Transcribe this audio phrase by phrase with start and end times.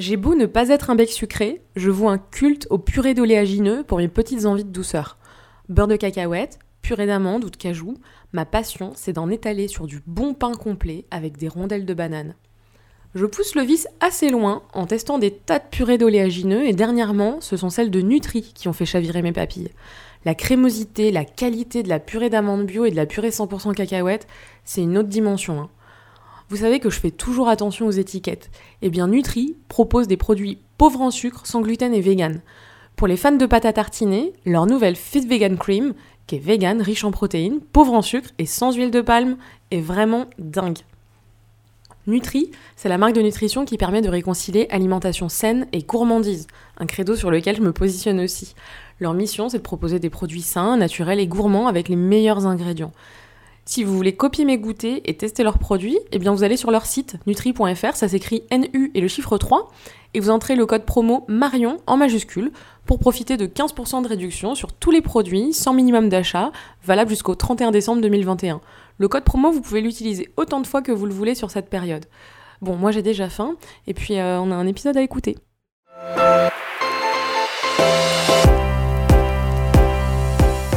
[0.00, 3.84] J'ai beau ne pas être un bec sucré, je voue un culte au purée d'oléagineux
[3.86, 5.18] pour mes petites envies de douceur.
[5.68, 7.98] Beurre de cacahuète, purée d'amande ou de cajou,
[8.32, 12.34] ma passion c'est d'en étaler sur du bon pain complet avec des rondelles de banane.
[13.14, 17.42] Je pousse le vice assez loin en testant des tas de purées d'oléagineux et dernièrement,
[17.42, 19.68] ce sont celles de Nutri qui ont fait chavirer mes papilles.
[20.24, 24.26] La crémosité, la qualité de la purée d'amande bio et de la purée 100% cacahuète,
[24.64, 25.60] c'est une autre dimension.
[25.60, 25.68] Hein.
[26.50, 28.50] Vous savez que je fais toujours attention aux étiquettes.
[28.82, 32.40] Eh bien, Nutri propose des produits pauvres en sucre, sans gluten et vegan.
[32.96, 35.94] Pour les fans de pâte à tartiner, leur nouvelle Fit Vegan Cream,
[36.26, 39.36] qui est vegan, riche en protéines, pauvre en sucre et sans huile de palme,
[39.70, 40.80] est vraiment dingue.
[42.08, 46.86] Nutri, c'est la marque de nutrition qui permet de réconcilier alimentation saine et gourmandise, un
[46.86, 48.56] credo sur lequel je me positionne aussi.
[48.98, 52.92] Leur mission, c'est de proposer des produits sains, naturels et gourmands avec les meilleurs ingrédients.
[53.64, 56.70] Si vous voulez copier mes goûters et tester leurs produits, eh bien vous allez sur
[56.70, 59.70] leur site nutri.fr, ça s'écrit NU et le chiffre 3,
[60.14, 62.50] et vous entrez le code promo Marion en majuscule
[62.86, 66.50] pour profiter de 15% de réduction sur tous les produits sans minimum d'achat,
[66.84, 68.60] valable jusqu'au 31 décembre 2021.
[68.98, 71.70] Le code promo, vous pouvez l'utiliser autant de fois que vous le voulez sur cette
[71.70, 72.06] période.
[72.60, 75.36] Bon, moi j'ai déjà faim, et puis euh, on a un épisode à écouter.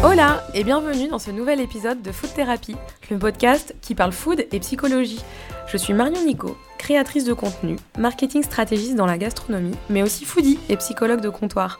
[0.05, 2.75] Hola et bienvenue dans ce nouvel épisode de Food Therapy,
[3.09, 5.23] le podcast qui parle food et psychologie.
[5.65, 10.59] Je suis Marion Nico, créatrice de contenu, marketing stratégiste dans la gastronomie, mais aussi foodie
[10.67, 11.79] et psychologue de comptoir.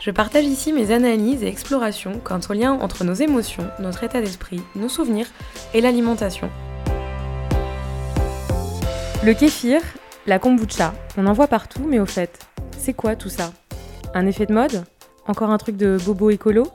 [0.00, 4.20] Je partage ici mes analyses et explorations quant au lien entre nos émotions, notre état
[4.20, 5.28] d'esprit, nos souvenirs
[5.72, 6.50] et l'alimentation.
[9.22, 9.80] Le kéfir,
[10.26, 12.36] la kombucha, on en voit partout, mais au fait,
[12.76, 13.52] c'est quoi tout ça?
[14.12, 14.84] Un effet de mode?
[15.28, 16.66] Encore un truc de bobo écolo?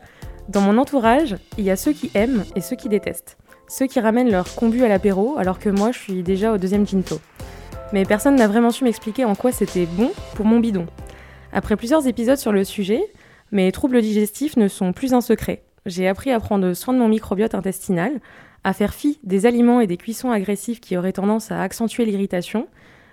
[0.47, 3.37] Dans mon entourage, il y a ceux qui aiment et ceux qui détestent.
[3.67, 6.85] Ceux qui ramènent leur kombu à l'apéro alors que moi je suis déjà au deuxième
[6.85, 7.19] ginto.
[7.93, 10.85] Mais personne n'a vraiment su m'expliquer en quoi c'était bon pour mon bidon.
[11.51, 13.01] Après plusieurs épisodes sur le sujet,
[13.51, 15.63] mes troubles digestifs ne sont plus un secret.
[15.87, 18.19] J'ai appris à prendre soin de mon microbiote intestinal,
[18.63, 22.67] à faire fi des aliments et des cuissons agressifs qui auraient tendance à accentuer l'irritation.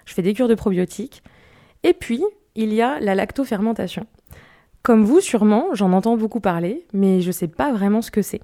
[0.04, 1.22] Je fais des cures de probiotiques.
[1.82, 2.22] Et puis,
[2.54, 4.06] il y a la lactofermentation.
[4.82, 8.22] Comme vous, sûrement, j'en entends beaucoup parler, mais je ne sais pas vraiment ce que
[8.22, 8.40] c'est.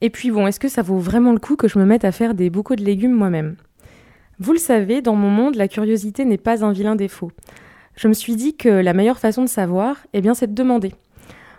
[0.00, 2.12] Et puis bon, est-ce que ça vaut vraiment le coup que je me mette à
[2.12, 3.56] faire des bocaux de légumes moi-même?
[4.38, 7.30] Vous le savez, dans mon monde, la curiosité n'est pas un vilain défaut
[8.00, 10.94] je me suis dit que la meilleure façon de savoir, eh bien, c'est de demander.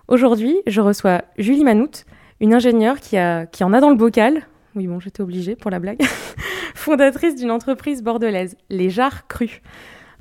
[0.07, 2.03] Aujourd'hui, je reçois Julie Manout,
[2.39, 4.41] une ingénieure qui, a, qui en a dans le bocal.
[4.75, 6.01] Oui, bon, j'étais obligée pour la blague.
[6.75, 9.61] Fondatrice d'une entreprise bordelaise, Les Jarres Crus.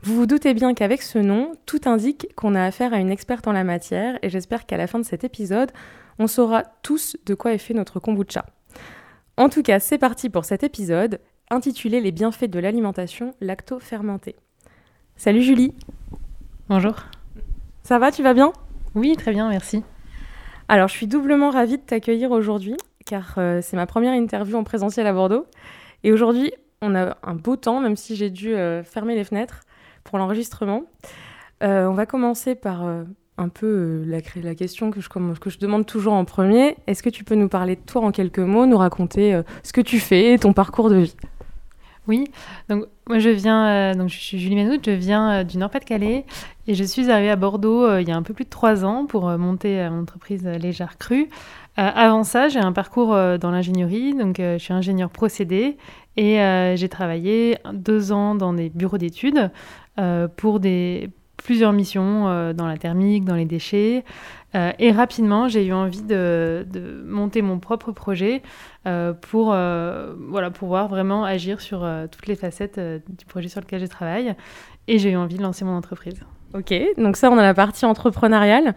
[0.02, 3.46] Vous vous doutez bien qu'avec ce nom, tout indique qu'on a affaire à une experte
[3.46, 5.70] en la matière et j'espère qu'à la fin de cet épisode,
[6.18, 8.46] on saura tous de quoi est fait notre kombucha.
[9.36, 14.36] En tout cas, c'est parti pour cet épisode intitulé Les bienfaits de l'alimentation lacto-fermentée.
[15.16, 15.74] Salut Julie
[16.70, 16.94] Bonjour.
[17.82, 18.52] Ça va, tu vas bien?
[18.94, 19.82] Oui, très bien, merci.
[20.68, 24.64] Alors, je suis doublement ravie de t'accueillir aujourd'hui, car euh, c'est ma première interview en
[24.64, 25.44] présentiel à Bordeaux.
[26.04, 29.60] Et aujourd'hui, on a un beau temps, même si j'ai dû euh, fermer les fenêtres
[30.04, 30.82] pour l'enregistrement.
[31.62, 32.84] Euh, on va commencer par
[33.36, 36.76] un peu la, la, question que je, que je demande toujours en premier.
[36.86, 39.80] Est-ce que tu peux nous parler de toi en quelques mots, nous raconter ce que
[39.80, 41.16] tu fais, ton parcours de vie?
[42.10, 42.24] Oui,
[42.68, 46.24] donc moi je viens, euh, donc je suis Julie Manout, je viens euh, du Nord-Pas-de-Calais
[46.66, 48.84] et je suis arrivée à Bordeaux euh, il y a un peu plus de trois
[48.84, 51.28] ans pour monter mon entreprise Légère Crue.
[51.76, 55.76] avant ça, j'ai un parcours dans l'ingénierie, donc je suis ingénieur procédé
[56.16, 59.50] et j'ai travaillé deux ans dans des bureaux d'études
[60.36, 64.04] pour des plusieurs missions dans la thermique, dans les déchets.
[64.54, 66.66] Euh, et rapidement, j'ai eu envie de,
[67.04, 68.42] monter mon propre projet
[68.86, 70.14] euh, pour euh,
[70.54, 74.34] pouvoir vraiment agir sur toutes les facettes du projet sur lequel je travaille.
[74.88, 76.20] Et j'ai eu envie de lancer mon entreprise.
[76.54, 78.74] Ok, donc ça, on a la partie entrepreneuriale.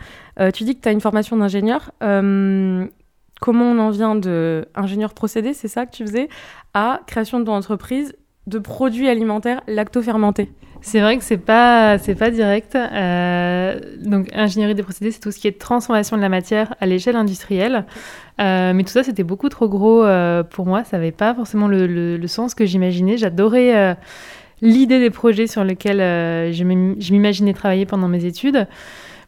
[0.54, 1.92] tu dis que tu as une formation d'ingénieur.
[2.00, 6.30] comment on en vient de ingénieur procédé, c'est ça que tu faisais,
[6.74, 10.52] à création de ton entreprise de produits alimentaires lacto-fermentés?
[10.84, 12.76] C'est vrai que c'est pas pas direct.
[12.76, 16.86] Euh, donc ingénierie des procédés, c'est tout ce qui est transformation de la matière à
[16.86, 17.86] l'échelle industrielle.
[18.42, 20.84] Euh, mais tout ça, c'était beaucoup trop gros euh, pour moi.
[20.84, 23.18] Ça n'avait pas forcément le, le, sens que j'imaginais.
[23.18, 23.96] J'adorais
[24.62, 26.00] l'idée des projets sur lesquels
[26.52, 26.64] je
[27.14, 28.68] m'imaginais travailler pendant mes études.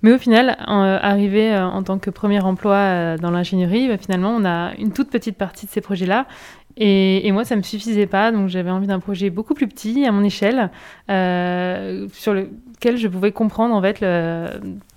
[0.01, 4.73] Mais au final, arrivé en tant que premier emploi dans l'ingénierie, bah, finalement, on a
[4.77, 6.27] une toute petite partie de ces projets-là.
[6.77, 10.05] Et, moi, ça ne me suffisait pas, donc j'avais envie d'un projet beaucoup plus petit,
[10.05, 10.71] à mon échelle,
[11.09, 14.05] euh, sur lequel je pouvais comprendre en fait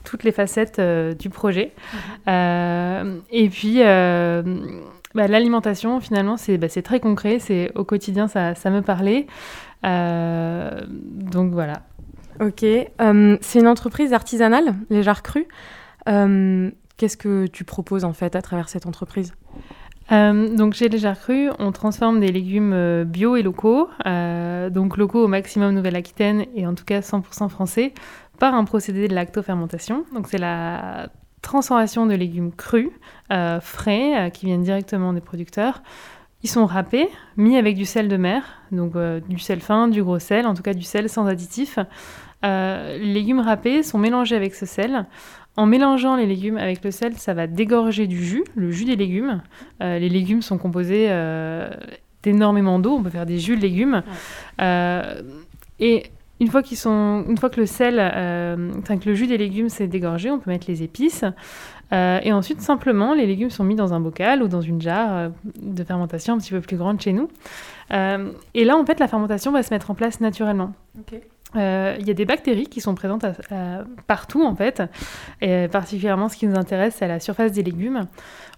[0.04, 1.72] toutes les facettes euh, du projet.
[1.92, 2.00] Mhm.
[2.28, 3.78] Euh, et puis,
[5.14, 9.26] bah, l'alimentation, finalement, bah, c'est très concret, c'est au quotidien, ça, ça me parlait.
[9.84, 11.82] donc voilà.
[12.40, 12.60] Ok.
[12.60, 15.46] c'est une entreprise artisanale, les Jarres Crus.
[16.06, 19.32] Qu'est-ce que tu proposes en fait à travers cette entreprise?
[20.10, 25.74] Donc chez Les Crus, on transforme des légumes bio et locaux, donc locaux au maximum
[25.74, 27.92] Nouvelle-Aquitaine et en tout cas 100% français,
[28.38, 30.04] par un procédé de lactofermentation.
[30.14, 31.08] Donc c'est la
[31.42, 32.90] transformation de légumes crus,
[33.32, 35.82] euh, frais, euh, qui viennent directement des producteurs.
[36.42, 40.02] Ils sont râpés, mis avec du sel de mer, donc euh, du sel fin, du
[40.02, 41.78] gros sel, en tout cas du sel sans additifs.
[42.42, 45.06] les légumes râpés sont mélangés avec ce sel.
[45.58, 48.96] En mélangeant les légumes avec le sel, ça va dégorger du jus, le jus des
[48.96, 49.42] légumes.
[49.80, 51.08] les légumes sont composés
[52.22, 54.02] d'énormément d'eau, on peut faire des jus de légumes.
[55.80, 56.10] et
[56.40, 59.38] une fois, qu'ils sont, une fois que le sel, euh, enfin que le jus des
[59.38, 61.24] légumes s'est dégorgé, on peut mettre les épices.
[61.92, 65.16] Euh, et ensuite, simplement, les légumes sont mis dans un bocal ou dans une jarre
[65.16, 65.28] euh,
[65.60, 67.28] de fermentation un petit peu plus grande chez nous.
[67.90, 70.72] et là, en fait, la fermentation va se mettre en place naturellement.
[71.54, 73.24] Il y a des bactéries qui sont présentes
[74.06, 74.82] partout, en fait.
[75.40, 78.06] Et particulièrement, ce qui nous intéresse, c'est à la surface des légumes.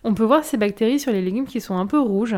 [0.02, 2.37] On peut voir ces bactéries sur les légumes qui sont un peu rouges.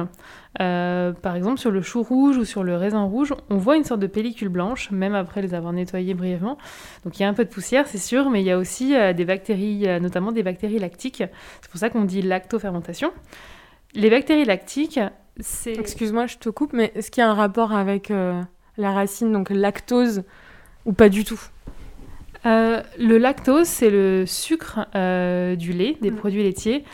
[0.60, 3.84] Euh, par exemple, sur le chou rouge ou sur le raisin rouge, on voit une
[3.84, 6.58] sorte de pellicule blanche, même après les avoir nettoyés brièvement.
[7.04, 8.96] Donc il y a un peu de poussière, c'est sûr, mais il y a aussi
[8.96, 11.22] euh, des bactéries, euh, notamment des bactéries lactiques.
[11.62, 13.12] C'est pour ça qu'on dit lactofermentation.
[13.94, 15.00] Les bactéries lactiques,
[15.38, 15.78] c'est...
[15.78, 18.10] Excuse-moi, je te coupe, mais est-ce qu'il y a un rapport avec
[18.78, 20.24] la racine, donc lactose,
[20.84, 21.40] ou pas du tout
[22.44, 24.80] le lactose, c'est le sucre
[25.56, 26.16] du lait, des mm.
[26.16, 26.84] produits laitiers.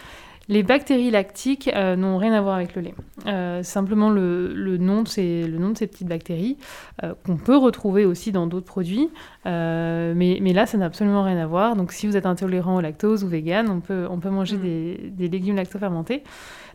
[0.51, 2.95] Les bactéries lactiques euh, n'ont rien à voir avec le lait.
[3.27, 6.57] Euh, simplement le, nom de ces, le nom de ces petites bactéries
[7.03, 9.11] euh, qu'on peut retrouver aussi dans d'autres produits.
[9.45, 11.77] Mais, mais, là, ça n'a absolument rien à voir.
[11.77, 14.61] Donc si vous êtes intolérant au lactose ou vegan, on peut, on peut manger mm.
[14.61, 16.23] des, des, légumes lactofermentés.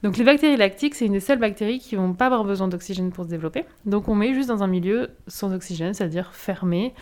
[0.03, 3.11] Donc les bactéries lactiques, c'est une des seules bactéries qui vont pas avoir besoin d'oxygène
[3.11, 3.65] pour se développer.
[3.85, 6.93] Donc on met juste dans un milieu sans oxygène, c'est-à-dire fermé.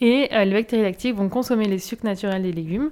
[0.00, 2.90] Et les bactéries lactiques vont consommer les sucres naturels des légumes.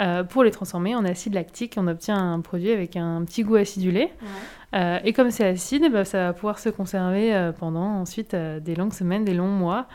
[0.00, 1.74] Euh, pour les transformer en acide lactique.
[1.76, 4.10] On obtient un produit avec un petit goût acidulé.
[4.74, 8.74] Euh, et comme c'est acide, bah, ça va pouvoir se conserver euh, pendant ensuite des
[8.74, 9.86] longues semaines, des longs mois,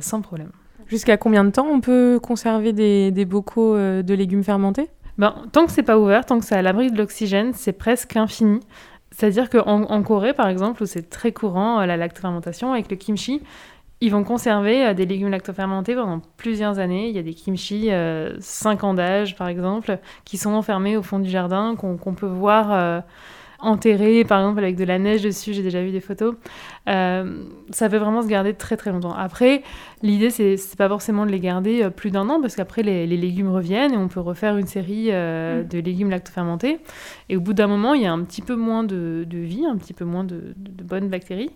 [0.00, 0.50] sans problème.
[0.88, 4.88] Jusqu'à combien de temps on peut conserver des, bocaux de légumes fermentés?
[5.18, 8.16] Ben, Tant que c'est pas ouvert, tant que c'est à l'abri de l'oxygène, c'est presque
[8.16, 8.60] infini.
[9.12, 13.42] C'est-à-dire qu'en en Corée, par exemple, où c'est très courant la lactofermentation, avec le kimchi,
[14.00, 17.08] ils vont conserver euh, des légumes lactofermentés pendant plusieurs années.
[17.08, 21.02] Il y a des kimchi 5 euh, ans d'âge, par exemple, qui sont enfermés au
[21.02, 23.00] fond du jardin, qu'on peut voir euh,
[23.62, 25.52] enterrés, par exemple, avec de la neige dessus.
[25.52, 26.34] J'ai déjà vu des photos.
[26.86, 29.14] ça peut vraiment se garder très très longtemps.
[29.14, 29.62] Après,
[30.02, 33.92] l'idée, c'est pas forcément de les garder plus d'un an, parce qu'après, les, légumes reviennent
[33.92, 35.68] et on peut refaire une série mm.
[35.68, 36.80] de légumes lactofermentés.
[37.28, 39.76] Et au bout d'un moment, il y a un petit peu moins de, vie, un
[39.76, 41.50] petit peu moins de bonnes bactéries.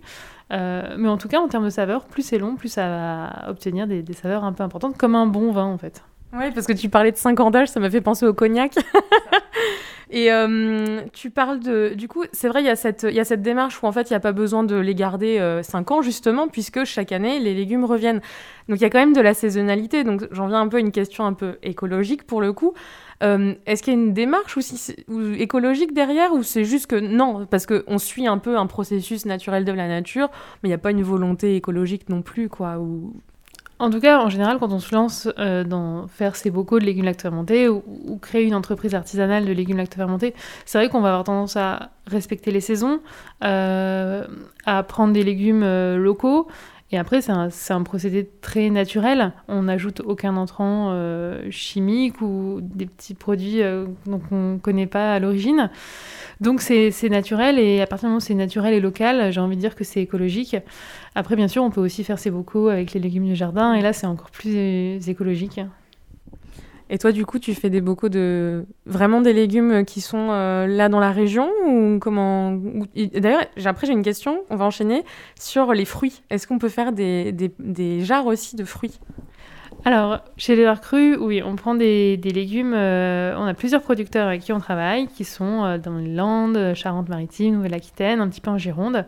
[0.52, 3.50] Euh, mais en tout cas, en termes de saveur, plus c'est long, plus ça va
[3.50, 6.02] obtenir des, saveurs un peu importantes, comme un bon vin en fait.
[6.32, 8.74] Oui, parce que tu parlais de 5 ans d'âge, ça m'a fait penser au cognac.
[10.14, 11.92] Et euh, tu parles de.
[11.96, 14.10] Du coup, c'est vrai, il y, a cette, y a cette démarche où en fait,
[14.10, 17.40] il n'y a pas besoin de les garder 5 euh, ans, justement, puisque chaque année,
[17.40, 18.20] les légumes reviennent.
[18.68, 20.04] Donc, il y a quand même de la saisonnalité.
[20.04, 22.74] Donc, j'en viens un peu à une question un peu écologique pour le coup.
[23.24, 24.94] Euh, est-ce qu'il y a une démarche aussi
[25.36, 29.64] écologique derrière ou c'est juste que non, parce qu'on suit un peu un processus naturel
[29.64, 30.28] de la nature,
[30.62, 33.14] mais il n'y a pas une volonté écologique non plus, quoi ou...
[33.80, 36.84] En tout cas, en général, quand on se lance euh, dans faire ses bocaux de
[36.84, 41.08] légumes lactofermentés ou, ou, créer une entreprise artisanale de légumes lactofermentés, c'est vrai qu'on va
[41.08, 43.00] avoir tendance à respecter les saisons,
[43.42, 44.24] euh,
[44.64, 45.64] à prendre des légumes
[45.96, 46.46] locaux,
[46.94, 49.32] et après, c'est un, procédé très naturel.
[49.48, 54.86] On n'ajoute aucun entrant euh, chimique ou des petits produits euh, dont on ne connaît
[54.86, 55.70] pas à l'origine.
[56.40, 59.56] Donc c'est naturel et à partir du moment où c'est naturel et local, j'ai envie
[59.56, 60.56] de dire que c'est écologique.
[61.16, 63.82] Après, bien sûr, on peut aussi faire ses bocaux avec les légumes du jardin et
[63.82, 65.60] là, c'est encore plus écologique.
[66.90, 70.66] Et toi, du coup, tu fais des bocaux de vraiment des légumes qui sont euh,
[70.66, 72.58] là dans la région ou comment
[73.14, 74.40] D'ailleurs, après j'ai une question.
[74.50, 75.02] On va enchaîner
[75.38, 76.22] sur les fruits.
[76.28, 79.00] Est-ce qu'on peut faire des, des, jarres aussi de fruits?
[79.86, 82.74] Alors, chez les crus, oui, on prend des, légumes.
[82.74, 86.74] Euh, on a plusieurs producteurs avec qui on travaille, qui sont euh, dans les Landes,
[86.74, 89.06] Charente-Maritime, Nouvelle-Aquitaine, un petit peu en Gironde.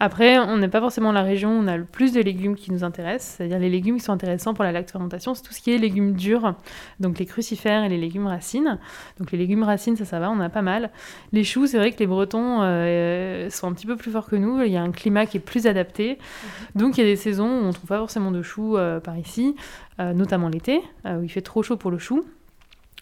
[0.00, 2.72] Après, on n'est pas forcément la région où on a le plus de légumes qui
[2.72, 5.72] nous intéressent, c'est-à-dire les légumes qui sont intéressants pour la lactofermentation, c'est tout ce qui
[5.72, 6.54] est légumes durs,
[6.98, 8.80] donc les crucifères et les légumes racines.
[9.18, 10.90] Donc les légumes racines, ça, ça va, on a pas mal.
[11.32, 14.36] Les choux, c'est vrai que les Bretons euh, sont un petit peu plus forts que
[14.36, 16.80] nous, il y a un climat qui est plus adapté, mhm.
[16.80, 18.98] donc il y a des saisons où on ne trouve pas forcément de choux euh,
[18.98, 19.54] par ici,
[20.00, 22.24] euh, notamment l'été, où il fait trop chaud pour le chou.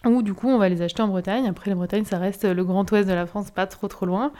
[0.05, 1.47] Ou du coup on va les acheter en Bretagne.
[1.47, 4.31] Après la Bretagne ça reste le grand ouest de la France, pas trop trop loin,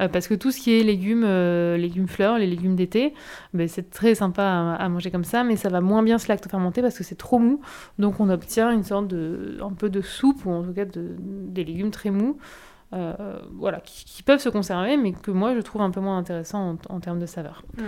[0.00, 3.14] euh, parce que tout ce qui est légumes, euh, légumes fleurs, les légumes d'été,
[3.54, 6.82] ben, c'est très sympa à, manger comme ça, mais ça va moins bien se lactofermenter
[6.82, 7.60] parce que c'est trop mou,
[7.98, 11.16] donc on obtient une sorte de, un peu de soupe ou en tout cas de,
[11.18, 12.38] des légumes très mous.
[12.92, 16.78] Euh, voilà, qui, peuvent se conserver, mais que moi je trouve un peu moins intéressant
[16.88, 17.64] en, termes de saveur.
[17.76, 17.82] Mmh.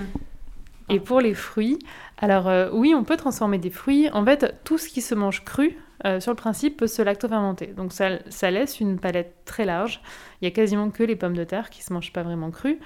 [0.88, 1.78] Et pour les fruits,
[2.16, 4.08] alors oui, on peut transformer des fruits.
[4.10, 5.76] En fait, tout ce qui se mange cru,
[6.06, 7.68] euh, sur le principe, peut se lactofermenter.
[7.68, 10.00] Donc ça, laisse une palette très large.
[10.40, 12.78] Il y a quasiment que les pommes de terre qui se mangent pas vraiment crues.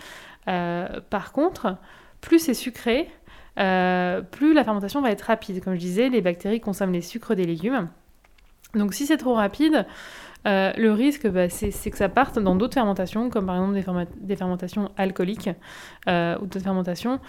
[0.48, 1.76] Euh, par contre,
[2.22, 3.10] plus c'est sucré,
[3.58, 5.62] euh, plus la fermentation va être rapide.
[5.62, 7.88] Comme je disais, les bactéries consomment les sucres des légumes.
[8.74, 9.86] Donc si c'est trop rapide,
[10.46, 14.36] euh, le risque, bah, c'est que ça parte dans d'autres fermentations, comme par exemple des,
[14.36, 15.50] fermentations alcooliques
[16.08, 17.20] euh, ou d'autres fermentations,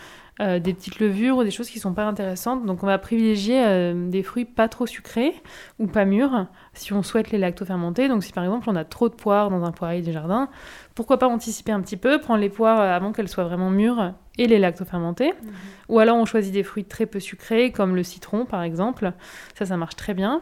[0.42, 2.66] euh, des petites levures ou des choses qui sont pas intéressantes.
[2.66, 5.34] Donc on va privilégier des fruits pas trop sucrés
[5.80, 8.08] ou pas mûrs si on souhaite les lactofermenter.
[8.08, 10.50] Donc si par exemple on a trop de poires dans un poirier du jardin,
[10.96, 14.48] pourquoi pas anticiper un petit peu, prendre les poires avant qu'elles soient vraiment mûres et
[14.48, 15.26] les lactofermenter.
[15.26, 15.54] fermenter mhm.
[15.90, 19.14] Ou alors on choisit des fruits très peu sucrés, comme le citron par exemple.
[19.56, 20.42] Ça, ça marche très bien.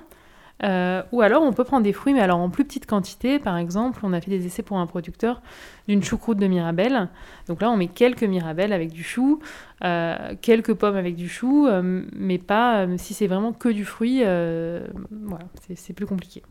[0.63, 3.39] Euh, ou alors on peut prendre des fruits, mais alors en plus petite quantité.
[3.39, 5.41] Par exemple, on a fait des essais pour un producteur
[5.87, 7.09] d'une choucroute de mirabelle.
[7.47, 9.39] Donc là, on met quelques mirabelles avec du chou,
[9.83, 14.19] euh, quelques pommes avec du chou, euh, mais pas si c'est vraiment que du fruit.
[14.19, 16.43] voilà, c'est plus compliqué.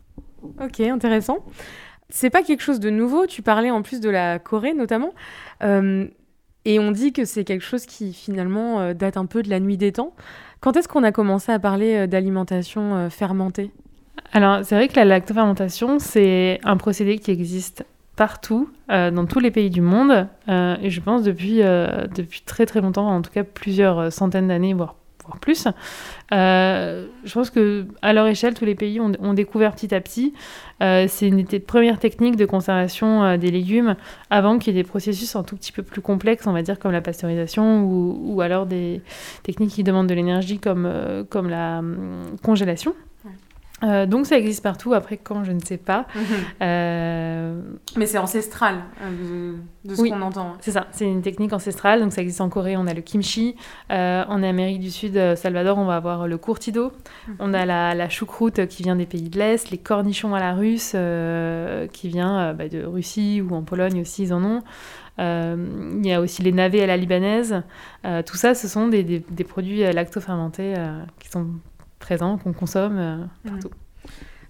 [0.61, 1.45] Ok, intéressant.
[2.09, 3.25] C'est pas quelque chose de nouveau.
[3.25, 5.13] Tu parlais en plus de la Corée notamment.
[5.63, 9.77] et on dit que c'est quelque chose qui finalement date un peu de la nuit
[9.77, 10.13] des temps.
[10.59, 13.71] Quand est-ce qu'on a commencé à parler d'alimentation fermentée?
[14.33, 17.85] Alors, c'est vrai que la lactofermentation, c'est un procédé qui existe
[18.15, 22.41] partout, euh, dans tous les pays du monde, euh, et je pense depuis, euh, depuis
[22.41, 24.95] très très longtemps, en tout cas plusieurs centaines d'années, voire,
[25.39, 25.65] plus.
[26.31, 30.33] je pense que à leur échelle, tous les pays ont, découvert petit à petit.
[30.81, 33.95] c'est une des premières techniques de conservation des légumes
[34.29, 36.79] avant qu'il y ait des processus un tout petit peu plus complexes, on va dire
[36.79, 39.01] comme la pasteurisation ou, ou alors des
[39.43, 40.91] techniques qui demandent de l'énergie comme,
[41.29, 42.93] comme la hum, congélation.
[43.83, 46.05] Euh, donc ça existe partout, après quand je ne sais pas.
[46.61, 47.59] Euh,
[47.97, 50.53] Mais c'est ancestral euh, de, ce qu'on entend.
[50.59, 53.55] C'est ça, c'est une technique ancestrale, donc ça existe en Corée, on a le kimchi,
[53.89, 56.91] en Amérique du Sud, Salvador, on va avoir le curtido,
[57.27, 57.35] mhm.
[57.39, 60.95] on a la, choucroute qui vient des pays de l'Est, les cornichons à la russe
[61.93, 64.61] qui vient bah, de Russie ou en Pologne aussi, ils en ont.
[65.17, 67.63] il y a aussi les navets à la libanaise.
[68.25, 70.75] tout ça, ce sont des, des, des produits lactofermentés
[71.19, 71.47] qui sont
[72.01, 73.49] présent, qu'on consomme euh, mm.
[73.49, 73.71] partout.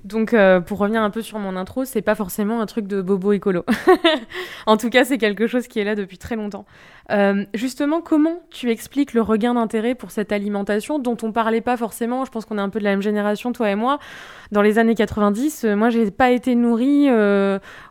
[0.04, 3.04] Donc, euh, pour revenir un peu sur mon intro, c'est pas forcément un truc de
[3.04, 3.64] bobo écolo.
[4.66, 6.66] en tout cas, c'est quelque chose qui est là depuis très longtemps.
[7.12, 11.78] Euh, justement, comment tu expliques le regain d'intérêt pour cette alimentation dont on parlait pas
[11.78, 12.26] forcément?
[12.26, 14.00] Je pense qu'on est un peu de la même génération, toi et moi.
[14.52, 17.08] Dans les années 90, moi, j'ai pas été nourrie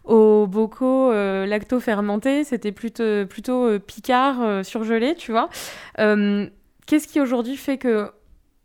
[0.05, 2.43] aux bocaux lacto-fermentés.
[2.43, 5.49] C'était plutôt, plutôt picard, surgelé, tu vois.
[5.97, 8.11] Qu'est-ce qui aujourd'hui fait que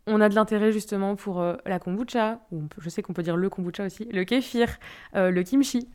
[0.06, 3.36] on a de l'intérêt justement pour euh, la kombucha, ou je sais qu'on peut dire
[3.36, 4.78] le kombucha aussi, le kéfir,
[5.16, 5.88] euh, le kimchi.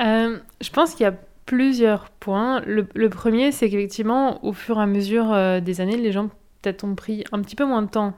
[0.00, 2.62] Euh, je pense qu'il y a plusieurs points.
[2.64, 6.28] Le, premier, c'est qu'effectivement, au fur et à mesure des années, les gens
[6.62, 8.14] peut-être ont pris un petit peu moins de temps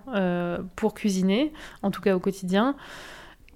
[0.77, 2.77] pour cuisiner, en tout cas au quotidien.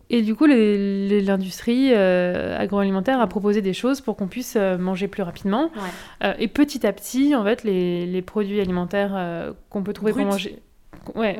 [0.08, 5.70] Et du coup, l'industrie agroalimentaire a proposé des choses pour qu'on puisse manger plus rapidement.
[6.38, 10.62] et petit à petit, en fait, les, produits alimentaires qu'on peut trouver pour manger
[11.14, 11.38] ouais,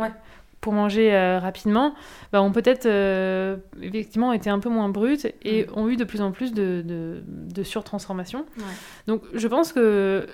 [0.61, 1.95] pour manger euh, rapidement,
[2.33, 5.79] bah, ont peut-être euh, effectivement été un peu moins brutes et mm.
[5.79, 8.45] ont eu de plus en plus de, de, de surtransformation.
[9.07, 10.27] Donc je pense que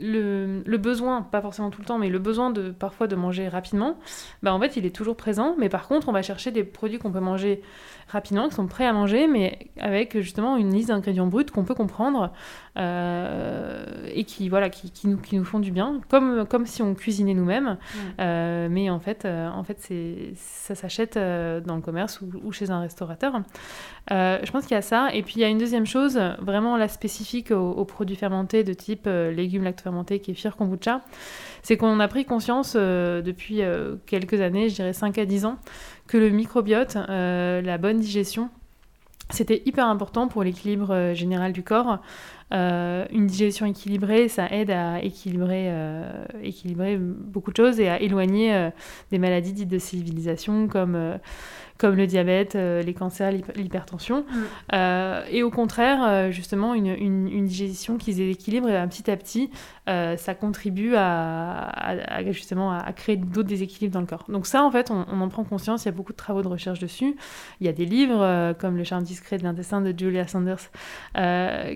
[0.00, 3.48] le, le, besoin, pas forcément tout le temps, mais le besoin de parfois de manger
[3.48, 3.98] rapidement,
[4.42, 6.98] bah en fait il est toujours présent, mais par contre on va chercher des produits
[6.98, 7.62] qu'on peut manger
[8.08, 11.74] rapidement, qui sont prêts à manger, mais avec justement une liste d'ingrédients bruts qu'on peut
[11.74, 12.32] comprendre
[12.78, 16.82] euh, et qui, voilà, qui, qui, nous, qui nous font du bien, comme, comme si
[16.82, 17.78] on cuisinait nous-mêmes.
[18.20, 19.92] Euh, mais en fait, euh, en fait
[20.36, 23.40] ça s'achète dans le commerce ou, chez un restaurateur.
[24.10, 25.08] je pense qu'il y a ça.
[25.12, 28.72] Et puis il y a une deuxième chose, vraiment la spécifique aux, produits fermentés de
[28.72, 31.00] type légumes lactofermentés, kéfir, kombucha,
[31.62, 33.62] c'est qu'on a pris conscience depuis
[34.06, 35.58] quelques années, je dirais 5 à 10 ans,
[36.06, 38.50] que le microbiote, la bonne digestion,
[39.30, 41.98] c'était hyper important pour l'équilibre général du corps.
[42.52, 45.72] une digestion équilibrée, ça aide à équilibrer,
[46.42, 48.70] équilibrer beaucoup de choses et à éloigner
[49.10, 51.18] des maladies dites de civilisation comme
[51.78, 54.20] comme le diabète, euh, les cancers, l'hypertension.
[54.20, 54.42] Mm.
[54.74, 59.16] Euh, et au contraire, euh, justement, une, une, digestion qui se déséquilibre, et petit à
[59.16, 59.50] petit,
[59.86, 64.24] ça contribue à, justement à, créer d'autres déséquilibres dans le corps.
[64.28, 65.84] Donc ça, en fait, on, en prend conscience.
[65.84, 67.16] Il y a beaucoup de travaux de recherche dessus.
[67.60, 70.70] Il y a des livres comme Le charme discret de l'intestin de Julia Sanders,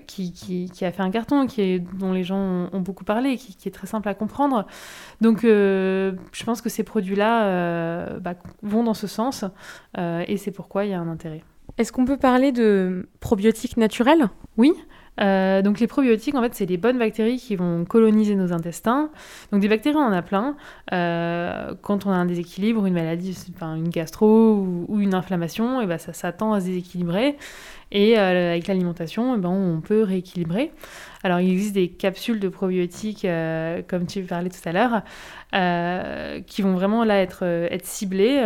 [0.07, 3.55] qui, qui, a fait un carton, qui est, dont les gens ont, beaucoup parlé, qui,
[3.55, 4.65] qui, est très simple à comprendre.
[5.21, 9.45] Donc, je pense que ces produits-là bah, vont dans ce sens.
[9.97, 11.43] Euh, et c'est pourquoi il y a un intérêt.
[11.77, 14.29] Est-ce qu'on peut parler de probiotiques naturels?
[14.57, 14.73] Oui.
[15.19, 19.09] Euh, donc les probiotiques, en fait, c'est les bonnes bactéries qui vont coloniser nos intestins.
[19.51, 20.55] Donc des bactéries, on en a plein.
[20.93, 25.85] Euh, quand on a un déséquilibre, une maladie, enfin une gastro ou, une inflammation, et
[25.85, 27.37] ben ça s'attend à se déséquilibrer.
[27.91, 30.71] Et avec l'alimentation, ben, on peut rééquilibrer.
[31.23, 35.01] Alors, il existe des capsules de probiotiques, euh, comme tu parlais tout à l'heure,
[35.53, 38.41] euh, qui vont vraiment là être, euh, être ciblées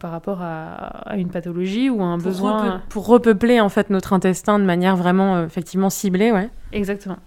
[0.00, 2.82] par rapport à, une pathologie ou à un besoin.
[2.88, 6.48] pour repeupler en fait notre intestin de manière vraiment effectivement ciblée, ouais.
[6.74, 7.18] Exactement.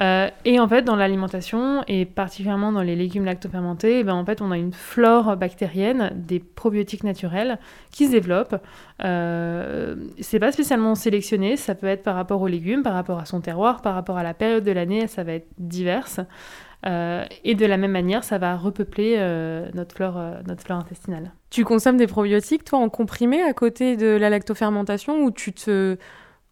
[0.00, 4.24] Euh, et en fait, dans l'alimentation, et particulièrement dans les légumes lactofermentés, eh ben, en
[4.24, 7.60] fait, on a une flore bactérienne, des probiotiques naturels
[7.92, 8.60] qui se développent.
[9.04, 13.24] Euh, c'est pas spécialement sélectionné, ça peut être par rapport aux légumes, par rapport à
[13.24, 16.18] son terroir, par rapport à la période de l'année, ça va être diverse.
[16.86, 21.30] Euh, et de la même manière, ça va repeupler euh, notre, flore, notre flore intestinale.
[21.50, 25.96] Tu consommes des probiotiques, toi, en comprimé à côté de la lactofermentation, ou tu te...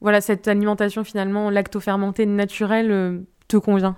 [0.01, 3.97] Voilà, cette alimentation finalement lactofermentée naturelle te convient?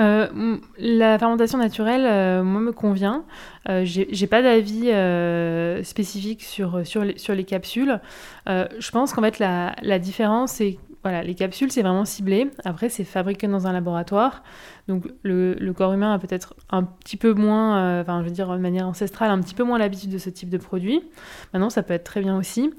[0.00, 3.24] Euh, la fermentation naturelle, euh, moi, me convient.
[3.68, 8.00] Euh, J'ai pas d'avis euh, spécifique sur, sur, les, sur les capsules.
[8.46, 12.50] je pense qu'en fait, la, la différence, c'est voilà, les capsules, c'est vraiment ciblé.
[12.64, 14.42] Après, c'est fabriqué dans un laboratoire.
[14.88, 18.52] Donc, le, le corps humain a peut-être un petit peu moins, enfin, je veux dire,
[18.52, 21.02] de manière ancestrale, un petit peu moins l'habitude de ce type de produit.
[21.52, 22.72] Maintenant, ça peut être très bien aussi.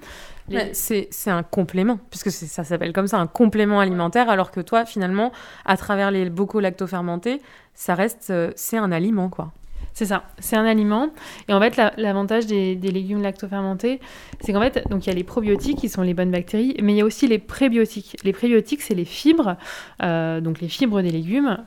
[0.73, 5.31] C'est un complément, puisque ça s'appelle comme ça, un complément alimentaire, alors que toi, finalement,
[5.65, 7.41] à travers les bocaux lactofermentés,
[7.73, 9.53] ça reste, euh, c'est un aliment, quoi.
[9.93, 11.09] C'est ça, c'est un aliment.
[11.47, 13.99] Et en fait, l'avantage des, légumes lactofermentés,
[14.39, 16.93] c'est qu'en fait, donc il y a les probiotiques qui sont les bonnes bactéries, mais
[16.93, 18.15] il y a aussi les prébiotiques.
[18.23, 19.57] Les prébiotiques, c'est les fibres,
[20.01, 21.57] euh, donc les fibres des légumes,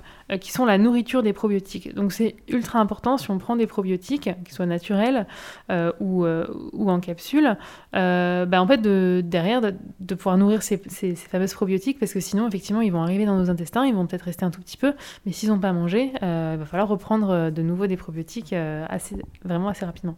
[0.41, 1.95] qui sont la nourriture des probiotiques.
[1.95, 5.27] Donc c'est ultra important si on prend des probiotiques, qu'ils soient naturels
[5.71, 7.57] euh, ou, euh, ou, en capsule,
[7.93, 12.49] bah, en fait de, derrière de, pouvoir nourrir ces, ces, fameuses probiotiques parce que sinon
[12.49, 14.93] effectivement ils vont arriver dans nos intestins, ils vont peut-être rester un tout petit peu,
[15.27, 19.69] mais s'ils n'ont pas mangé, il va falloir reprendre de nouveau des probiotiques assez, vraiment
[19.69, 20.17] assez rapidement.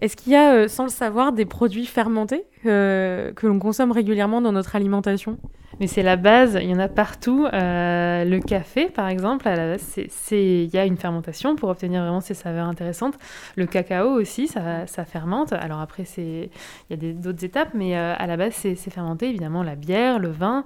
[0.00, 4.52] Est-ce qu'il y a, sans le savoir, des produits fermentés que l'on consomme régulièrement dans
[4.52, 5.38] notre alimentation?
[5.78, 7.46] Mais c'est la base, il y en a partout.
[7.52, 9.46] Euh, le café, par exemple,
[10.30, 13.18] il y a une fermentation pour obtenir vraiment ces saveurs intéressantes.
[13.56, 15.52] Le cacao aussi, ça, ça fermente.
[15.52, 16.48] Alors après, il
[16.90, 19.28] y a d'autres étapes, mais euh, à la base, c'est fermenté.
[19.28, 20.64] Évidemment, la bière, le vin,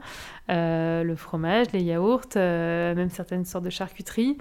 [0.48, 4.38] euh, le fromage, les yaourts, même certaines sortes de charcuterie.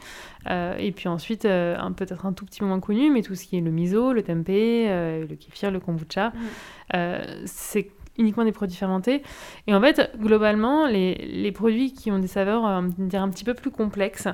[0.48, 3.62] et puis ensuite, peut-être un tout petit peu moins connu, mais tout ce qui est
[3.62, 4.88] le miso, le tempeh,
[5.28, 6.30] le kéfir, le kombucha.
[6.30, 6.98] Mmh.
[7.46, 9.24] c'est uniquement des produits fermentés.
[9.68, 12.82] Et en fait, globalement, les, les produits qui ont des saveurs euh,
[13.14, 14.28] un petit peu plus complexes,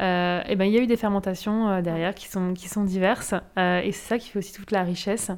[0.00, 2.68] euh, et eh ben, il y a eu des fermentations euh, derrière qui sont, qui
[2.68, 3.34] sont diverses.
[3.56, 5.30] et c'est ça qui fait aussi toute la richesse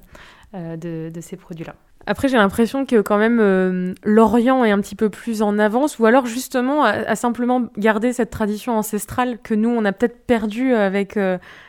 [0.52, 1.74] de, de ces produits-là.
[2.06, 6.04] Après, j'ai l'impression que quand même l'Orient est un petit peu plus en avance, ou
[6.04, 11.18] alors justement à, simplement garder cette tradition ancestrale que nous, on a peut-être perdue avec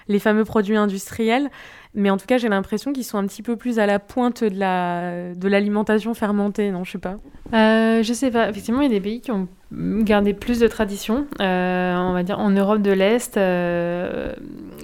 [0.08, 1.50] les fameux produits industriels.
[1.96, 4.44] Mais en tout cas, j'ai l'impression qu'ils sont un petit peu plus à la pointe
[4.44, 7.18] de la de l'alimentation fermentée, non Je sais pas.
[7.54, 8.50] Euh, je sais pas.
[8.50, 11.26] Effectivement, il y a des pays qui ont gardé plus de traditions.
[11.42, 14.34] Euh, on va dire en Europe de l'Est, euh,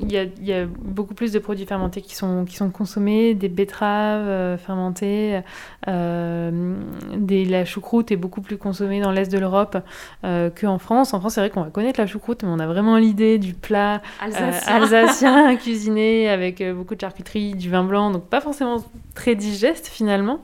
[0.02, 4.28] il y, a beaucoup plus de produits fermentés qui sont, qui sont consommés, des betteraves
[4.28, 5.42] euh, fermentées,
[5.88, 9.78] des, la choucroute est beaucoup plus consommée dans l'Est de l'Europe
[10.24, 11.14] qu'en France.
[11.14, 13.54] En France, c'est vrai qu'on va connaître la choucroute, mais on a vraiment l'idée du
[13.54, 18.78] plat alsacien, alsacien cuisiné avec beaucoup de charcuterie, du vin blanc, donc pas forcément
[19.14, 20.42] très digeste finalement.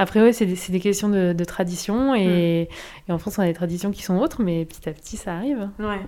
[0.00, 2.14] Après, oui, c'est des, questions de, tradition.
[2.14, 2.70] Et,
[3.10, 5.68] en France, on a des traditions qui sont autres, mais petit à petit, ça arrive.
[5.78, 6.00] Ouais.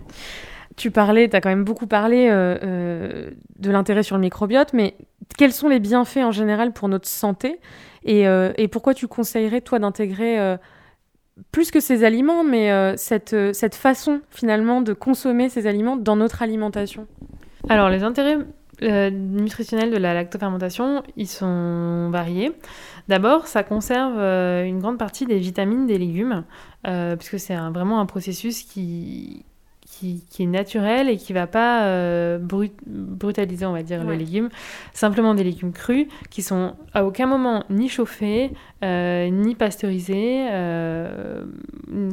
[0.76, 4.72] Tu parlais, tu as quand même beaucoup parlé euh, euh, de l'intérêt sur le microbiote,
[4.72, 4.94] mais
[5.37, 7.61] quels sont les bienfaits en général pour notre santé
[8.02, 10.57] et, euh, et pourquoi tu conseillerais, toi, d'intégrer
[11.50, 16.40] plus que ces aliments, mais cette, cette façon finalement de consommer ces aliments dans notre
[16.40, 17.07] alimentation?
[17.68, 18.38] Alors, les intérêts
[18.81, 22.52] nutritionnels de la lactofermentation, ils sont variés.
[23.09, 24.19] D'abord, ça conserve
[24.67, 26.45] une grande partie des vitamines des légumes,
[27.19, 29.45] puisque c'est vraiment un processus qui,
[30.29, 32.38] qui, est naturel et qui va pas euh,
[32.87, 34.49] brutaliser, on va dire, le légume.
[34.93, 38.51] Simplement des légumes crus qui sont à aucun moment ni chauffés,
[38.83, 41.45] euh, ni pasteurisés, euh,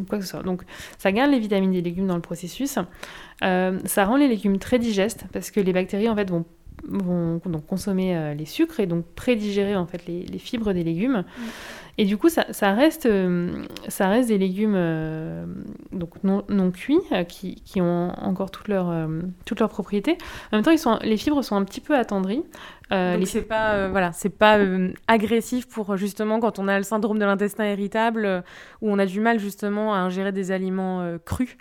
[0.07, 0.43] quoi que ce soit.
[0.43, 0.63] Donc
[0.97, 2.77] ça garde les vitamines des légumes dans le processus.
[3.41, 6.45] ça rend les légumes très digestes parce que les bactéries en fait vont
[6.87, 11.23] vont donc consommer les sucres et donc prédigérer en fait les, fibres des légumes.
[11.99, 15.45] Et du coup, ça, reste, euh, ça reste des légumes euh,
[15.91, 18.93] donc non, cuits euh, qui, ont encore toutes leurs
[19.43, 20.17] toutes leurs propriétés.
[20.53, 22.43] En même temps, ils sont, les fibres sont un petit peu attendries.
[22.89, 24.57] donc c'est pas voilà, c'est pas
[25.07, 28.45] agressif pour justement quand on a le syndrome de l'intestin irritable
[28.81, 31.57] où on a du mal justement à ingérer des aliments crus.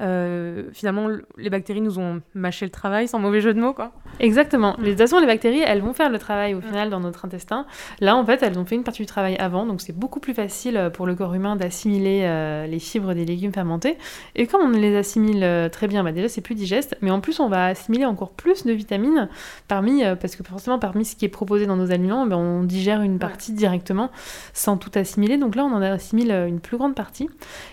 [0.00, 3.92] Euh, finalement, les bactéries nous ont mâché le travail, sans mauvais jeu de mots, quoi.
[4.18, 4.74] Exactement.
[4.78, 4.82] Mm.
[4.82, 6.62] De toute façon, les bactéries, elles vont faire le travail au mm.
[6.62, 7.66] final dans notre intestin.
[8.00, 10.34] Là, en fait, elles ont fait une partie du travail avant, donc c'est beaucoup plus
[10.34, 13.98] facile euh, pour le corps humain d'assimiler euh, les fibres des légumes fermentés.
[14.36, 17.40] Et comme on les assimile très bien, bah déjà c'est plus digeste, mais en plus
[17.40, 19.28] on va assimiler encore plus de vitamines
[19.68, 23.02] parmi, parce que forcément parmi ce qui est proposé dans nos aliments, bah, on digère
[23.02, 24.10] une partie directement
[24.52, 25.36] sans tout assimiler.
[25.36, 27.28] Donc là, on en assimile une plus grande partie.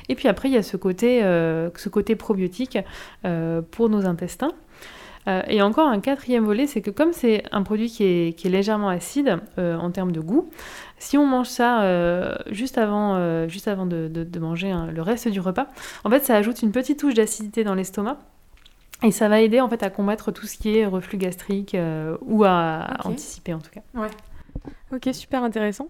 [0.09, 2.77] Et puis après, il y a ce côté, ce côté probiotiques
[3.25, 4.51] euh, pour nos intestins.
[5.27, 8.87] Euh, et encore un quatrième volet, c'est que comme c'est un produit qui est, légèrement
[8.87, 10.49] acide euh, en termes de goût,
[10.99, 15.67] si on mange ça juste avant, juste avant de, manger le reste du repas,
[16.03, 18.17] en fait ça ajoute une petite touche d'acidité dans l'estomac.
[19.03, 21.77] Et ça va aider en fait à combattre tout ce qui est reflux gastrique
[22.21, 23.81] ou à, anticiper en tout cas.
[23.93, 24.07] Ouais.
[24.91, 25.89] Ok, super intéressant.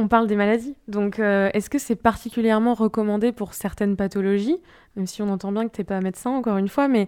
[0.00, 0.74] On parle des maladies.
[0.88, 4.56] Donc, euh, est-ce que c'est particulièrement recommandé pour certaines pathologies
[4.96, 7.06] Même si on entend bien que tu n'es pas médecin, encore une fois, mais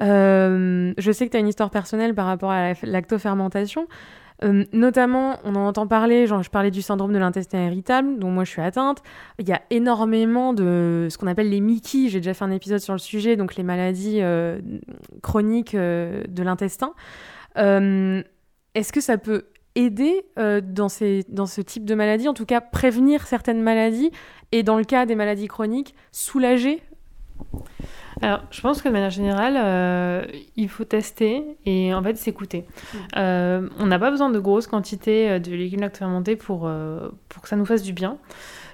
[0.00, 3.88] euh, je sais que tu as une histoire personnelle par rapport à la lactofermentation.
[4.44, 8.30] Euh, notamment, on en entend parler, genre je parlais du syndrome de l'intestin irritable, dont
[8.30, 9.02] moi je suis atteinte.
[9.40, 12.78] Il y a énormément de ce qu'on appelle les Mickey, j'ai déjà fait un épisode
[12.78, 14.20] sur le sujet, donc les maladies
[15.22, 16.94] chroniques de l'intestin.
[17.56, 19.46] Est-ce que ça peut
[19.78, 24.10] aider euh, dans, ces, dans ce type de maladie, en tout cas prévenir certaines maladies
[24.50, 26.82] et dans le cas des maladies chroniques, soulager?
[28.20, 32.64] Alors, je pense que de manière générale, euh, il faut tester et en fait s'écouter.
[32.66, 32.96] Mm.
[33.16, 36.68] Euh, on n'a pas besoin de grosses quantités de légumes lactofermentés pour,
[37.28, 38.18] pour que ça nous fasse du bien.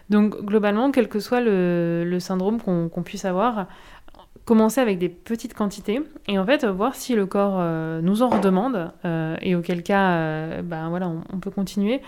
[0.09, 3.67] Donc, globalement, quel que soit le, le syndrome qu'on puisse avoir,
[4.45, 8.29] commencer avec des petites quantités et en fait voir si le corps euh, nous en
[8.29, 12.03] redemande euh, et auquel cas euh, ben voilà on, peut continuer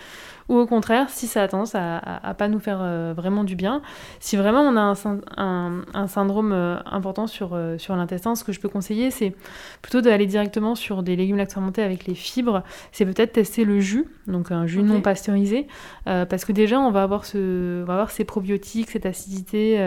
[0.49, 2.79] ou au contraire si ça a tendance à, à, pas nous faire
[3.15, 3.83] vraiment du bien
[4.21, 4.95] si vraiment on a
[5.37, 6.53] un, un, syndrome
[6.87, 9.35] important sur, sur l'intestin ce que je peux conseiller c'est
[9.83, 14.07] plutôt d'aller directement sur des légumes lactofermentés avec les fibres c'est peut-être tester le jus
[14.29, 15.67] donc un jus non pasteurisé
[16.05, 19.79] parce que déjà on va avoir ce on va avoir ces probiotiques cette acidité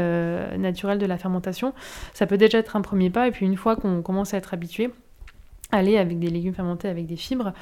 [0.58, 1.74] naturelle de la fermentation
[2.13, 3.28] ça peut déjà être un premier pas.
[3.28, 4.91] Et puis une fois qu'on commence à être habitué,
[5.72, 7.54] aller avec des légumes fermentés, avec des fibres.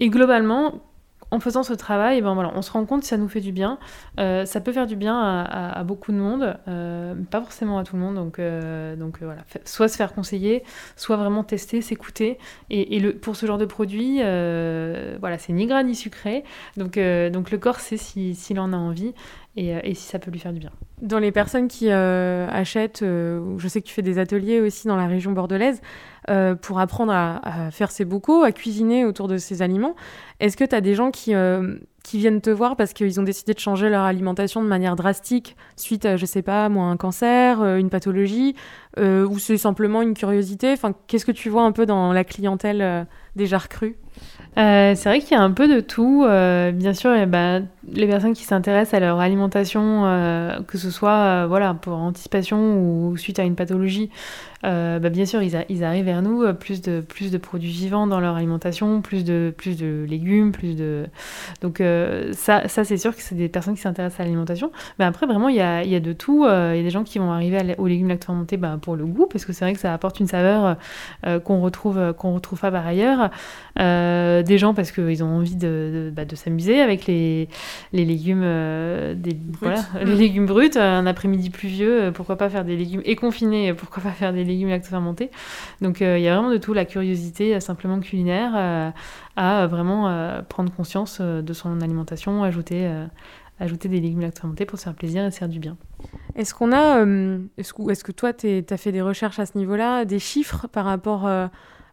[0.00, 0.80] Et globalement,
[1.30, 3.52] en faisant ce travail, ben voilà, on se rend compte que ça nous fait du
[3.52, 3.78] bien.
[4.18, 7.96] Euh, ça peut faire du bien à, beaucoup de monde, euh, pas forcément à tout
[7.96, 8.14] le monde.
[8.14, 10.62] Donc, euh, voilà, soit se faire conseiller,
[10.96, 12.38] soit vraiment tester, s'écouter.
[12.70, 16.44] Et, pour ce genre de produit, voilà, c'est ni gras ni sucré.
[16.76, 19.14] Donc, donc le corps sait s'il en a envie
[19.58, 20.70] et, et, si ça peut lui faire du bien.
[21.02, 25.06] Dans les personnes qui achètent, je sais que tu fais des ateliers aussi dans la
[25.06, 25.80] région bordelaise,
[26.30, 29.94] euh, pour apprendre à, faire ses bocaux, à cuisiner autour de ces aliments.
[30.40, 31.76] Est-ce que tu as des gens qui, euh,
[32.12, 36.06] viennent te voir parce qu'ils ont décidé de changer leur alimentation de manière drastique suite
[36.06, 38.56] à, je sais pas, moi, un cancer, euh, une pathologie,
[38.98, 40.72] ou c'est simplement une curiosité?
[40.72, 43.68] Enfin, Qu'est-ce que tu vois un peu dans la clientèle des jarres
[44.18, 46.26] crus c'est vrai qu'il y a un peu de tout.
[46.74, 50.02] bien sûr, ben, les personnes qui s'intéressent à leur alimentation,
[50.66, 54.10] que ce soit voilà, pour anticipation ou suite à une pathologie,
[54.64, 58.06] euh, bah, bien sûr, ils, arrivent vers nous euh, plus de, plus de produits vivants
[58.06, 61.06] dans leur alimentation, plus de, plus de légumes, plus de...
[61.62, 64.72] Donc euh, ça, ça c'est sûr que c'est des personnes qui s'intéressent à l'alimentation.
[64.98, 66.44] Mais après, vraiment, il y a, y a, de tout.
[66.44, 69.26] Il y a des gens qui vont arriver aux légumes lactofermentés bah, pour le goût,
[69.26, 70.76] parce que c'est vrai que ça apporte une saveur
[71.44, 73.30] qu'on retrouve, qu'on retrouve pas par ailleurs.
[74.42, 77.48] Des gens parce qu'ils ont envie de, de, bah, de s'amuser avec les,
[77.92, 80.76] les légumes, des, voilà, les légumes bruts.
[80.76, 84.68] Un après-midi pluvieux, pourquoi pas faire des légumes et confinés, pourquoi pas faire des légumes
[84.68, 85.30] lactofermentés.
[85.80, 88.90] Donc euh, il y a vraiment de tout, la curiosité euh, simplement culinaire euh,
[89.36, 92.90] à vraiment prendre conscience de son alimentation, ajouter,
[93.60, 95.76] ajouter des légumes lactofermentés pour se faire plaisir et se faire du bien.
[96.34, 97.04] Est-ce qu'on a,
[97.56, 100.66] est-ce que, est que toi, tu as fait des recherches à ce niveau-là, des chiffres
[100.66, 101.28] par rapport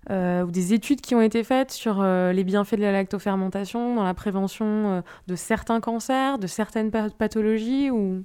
[0.09, 4.13] ou des études qui ont été faites sur les bienfaits de la lactofermentation dans la
[4.13, 8.23] prévention de certains cancers, de certaines pathologies ou...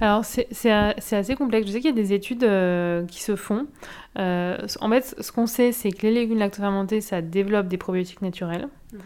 [0.00, 1.66] Alors, c'est assez complexe.
[1.66, 2.46] Je sais qu'il y a des études
[3.08, 3.66] qui se font.
[4.16, 8.68] en fait, ce qu'on sait, c'est que les légumes lactofermentés, ça développe des probiotiques naturels.
[8.92, 8.98] Mmh.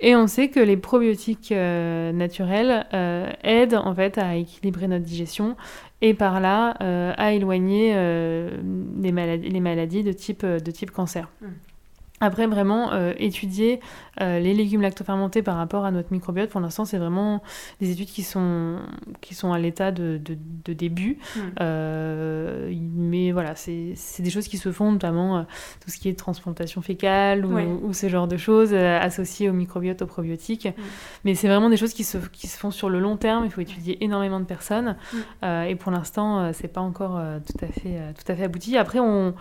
[0.00, 5.04] Et on sait que les probiotiques euh, naturels euh, aident en fait à équilibrer notre
[5.04, 5.56] digestion
[6.00, 7.94] et par là euh, à éloigner
[9.00, 11.28] les, maladies, de type cancer.
[11.40, 11.46] Mmh.
[12.20, 13.80] Après, vraiment, euh, étudier
[14.20, 17.42] euh, les légumes lactofermentés par rapport à notre microbiote, pour l'instant, c'est vraiment
[17.80, 18.78] des études qui sont,
[19.20, 21.18] qui sont à l'état de, de, début.
[21.36, 21.40] Hmm.
[21.60, 25.44] Euh, mais voilà, c'est des choses qui se font, notamment
[25.82, 30.06] tout ce qui est transplantation fécale ou, ce genre de choses associées au microbiote, aux
[30.06, 30.66] probiotiques.
[30.66, 30.82] Hmm.
[31.24, 33.44] Mais c'est vraiment des choses qui se, qui se font sur le long terme.
[33.44, 34.96] Il faut étudier énormément de personnes.
[35.12, 35.46] Hmm.
[35.68, 38.76] et pour l'instant, c'est pas encore tout, à fait, tout à fait abouti.
[38.76, 39.34] Après, on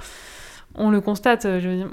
[0.77, 1.43] on le constate.
[1.59, 1.85] Je,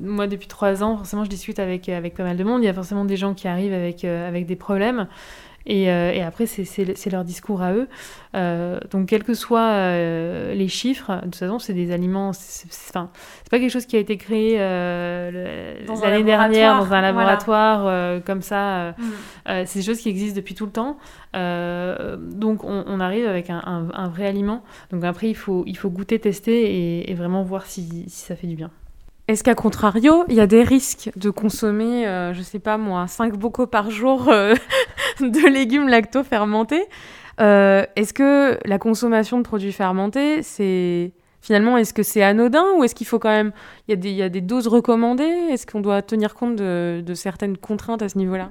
[0.00, 2.62] moi, depuis trois ans, forcément, je discute avec, avec pas mal de monde.
[2.62, 5.08] Il y a forcément des gens qui arrivent avec, euh, avec des problèmes.
[5.68, 7.88] Euh, et, après, c'est leur discours à eux.
[8.34, 12.32] Euh, donc, quels que soient euh, les chiffres, de toute façon, c'est des aliments.
[12.32, 13.08] C'est pas
[13.50, 18.90] quelque chose qui a été créé l'année dernière dans un laboratoire comme ça.
[18.90, 19.64] Mm.
[19.64, 20.98] c'est des choses qui existent depuis tout le temps.
[21.34, 24.62] donc, on, arrive avec un, vrai aliment.
[24.90, 28.46] Donc, après, il faut, il faut goûter, tester et, vraiment voir si, si ça fait
[28.46, 28.70] du bien.
[29.28, 33.36] Est-ce qu'à contrario, il y a des risques de consommer, je sais pas moi, 5
[33.36, 34.30] bocaux par jour
[35.20, 36.84] de légumes lacto-fermentés.
[37.40, 42.84] Euh, est-ce que la consommation de produits fermentés, c'est finalement, est-ce que c'est anodin ou
[42.84, 43.52] est-ce qu'il faut quand même,
[43.88, 45.24] il y, a des, doses recommandées?
[45.24, 48.50] Est-ce qu'on doit tenir compte de, certaines contraintes à ce niveau-là?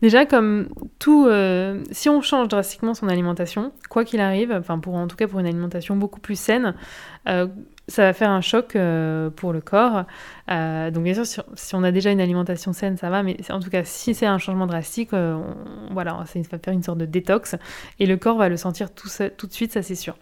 [0.00, 0.68] Déjà, comme
[0.98, 5.16] tout, euh, si on change drastiquement son alimentation, quoi qu'il arrive, enfin pour en tout
[5.16, 6.74] cas pour une alimentation beaucoup plus saine,
[7.28, 7.46] euh,
[7.86, 8.76] ça va faire un choc
[9.36, 10.04] pour le corps.
[10.50, 13.60] Euh, donc bien sûr, si, on a déjà une alimentation saine, ça va, mais en
[13.60, 15.38] tout cas, si c'est un changement drastique, euh,
[15.90, 17.56] voilà, ça va faire une sorte de détox
[17.98, 20.16] et le corps va le sentir tout, tout de suite, ça c'est sûr.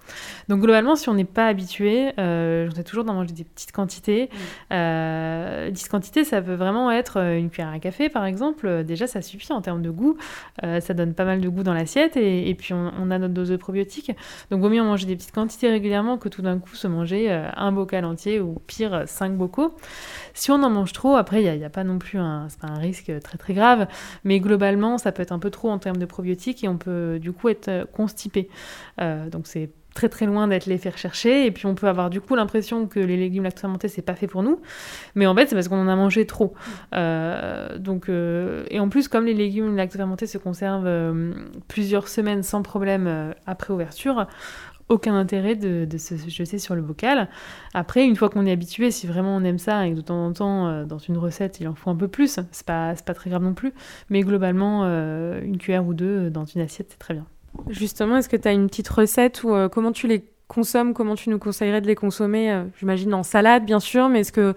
[0.49, 4.31] Donc globalement, si on n'est pas habitué, j'en ai toujours d'en manger des petites quantités.
[4.69, 8.85] Petites quantités, ça peut vraiment être une cuillère à café, par exemple.
[8.85, 10.17] Déjà, ça suffit en termes de goût.
[10.63, 13.57] ça donne pas mal de goût dans l'assiette et, puis on, a notre dose de
[13.57, 14.13] probiotiques.
[14.51, 17.31] Donc vaut mieux en manger des petites quantités régulièrement que tout d'un coup se manger
[17.31, 19.75] un bocal entier ou pire cinq bocaux.
[20.35, 23.13] Si on en mange trop, après il n'y a, pas non plus un, un risque
[23.23, 23.87] très très grave,
[24.25, 27.19] mais globalement ça peut être un peu trop en termes de probiotiques et on peut
[27.21, 28.49] du coup être constipé.
[29.01, 31.47] Euh, donc c'est très très loin d'être les faire chercher.
[31.47, 34.27] Et puis on peut avoir du coup l'impression que les légumes lactofermentés c'est pas fait
[34.27, 34.61] pour nous.
[35.15, 36.55] Mais en fait c'est parce qu'on en a mangé trop.
[36.95, 41.15] Euh, donc euh, et en plus comme les légumes lactofermentés se conservent
[41.69, 44.27] plusieurs semaines sans problème après ouverture
[44.89, 47.29] aucun intérêt de, se jeter sur le bocal.
[47.73, 50.27] Après, une fois qu'on est habitué, si vraiment on aime ça et que de temps
[50.27, 53.15] en temps, euh, dans une recette, il en faut un peu plus, c'est pas, pas
[53.15, 53.73] très grave non plus.
[54.11, 57.27] Mais globalement, euh, une cuillère ou deux dans une assiette, c'est très bien.
[57.69, 61.15] Justement, est-ce que tu as une petite recette ou euh, comment tu les consommes Comment
[61.15, 62.65] tu nous conseillerais de les consommer?
[62.79, 64.55] J'imagine en salade, bien sûr, mais est-ce que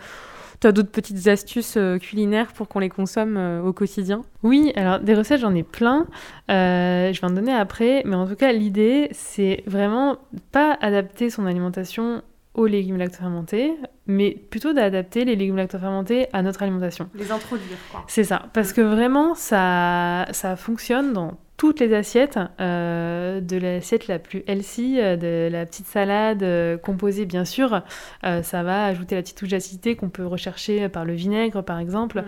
[0.60, 4.24] tu as d'autres petites astuces euh, culinaires pour qu'on les consomme euh, au quotidien?
[4.44, 6.08] Oui, alors des recettes, j'en ai plein.
[6.50, 8.02] Euh, je vais en donner après.
[8.06, 10.18] Mais en tout cas, l'idée, c'est vraiment
[10.52, 12.22] pas adapter son alimentation
[12.54, 13.76] aux légumes lactofermentés,
[14.08, 17.08] mais plutôt d'adapter les légumes lactofermentés à notre alimentation.
[17.14, 18.04] Les introduire, quoi.
[18.08, 24.08] C'est ça, parce que vraiment, ça, ça fonctionne dans toutes les assiettes, euh, de l'assiette
[24.08, 27.82] la plus healthy, euh, de la petite salade euh, composée bien sûr,
[28.24, 32.24] ça va ajouter la petite touche d'acidité qu'on peut rechercher par le vinaigre par exemple.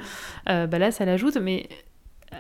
[0.45, 1.69] bah là ça l'ajoute, mais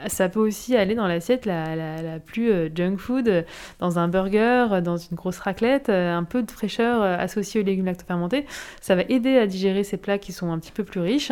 [0.07, 3.45] ça peut aussi aller dans l'assiette la, la, plus junk food,
[3.79, 8.45] dans un burger, dans une grosse raclette, un peu de fraîcheur associée aux légumes lactofermentés.
[8.81, 11.31] Ça va aider à digérer ces plats qui sont un petit peu plus riches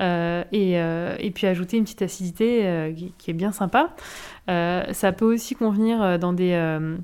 [0.00, 3.94] et, et, puis ajouter une petite acidité qui, qui, est bien sympa.
[4.48, 6.96] Euh, ça peut aussi convenir euh, dans des euh,